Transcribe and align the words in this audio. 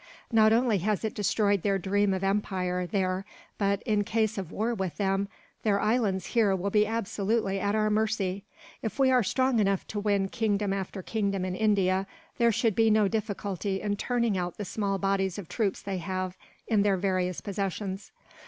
Not 0.31 0.51
only 0.51 0.79
has 0.79 1.05
it 1.05 1.13
destroyed 1.13 1.61
their 1.61 1.77
dream 1.77 2.11
of 2.11 2.23
empire 2.23 2.87
there 2.87 3.23
but, 3.59 3.83
in 3.83 4.03
case 4.03 4.39
of 4.39 4.51
war 4.51 4.73
with 4.73 4.97
them, 4.97 5.27
their 5.61 5.79
islands 5.79 6.25
here 6.25 6.55
will 6.55 6.71
be 6.71 6.87
absolutely 6.87 7.59
at 7.59 7.75
our 7.75 7.91
mercy. 7.91 8.43
If 8.81 8.97
we 8.97 9.11
are 9.11 9.21
strong 9.21 9.59
enough 9.59 9.85
to 9.89 9.99
win 9.99 10.27
kingdom 10.29 10.73
after 10.73 11.03
kingdom 11.03 11.45
in 11.45 11.53
India, 11.55 12.07
there 12.39 12.51
should 12.51 12.73
be 12.73 12.89
no 12.89 13.07
difficulty 13.07 13.79
in 13.79 13.95
turning 13.95 14.35
out 14.39 14.57
the 14.57 14.65
small 14.65 14.97
bodies 14.97 15.37
of 15.37 15.47
troops 15.47 15.83
they 15.83 15.99
have, 15.99 16.35
in 16.67 16.81
their 16.81 16.97
various 16.97 17.39
possessions." 17.39 18.11